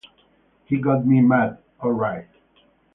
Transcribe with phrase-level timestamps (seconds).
[0.65, 2.25] He got me mad, all right.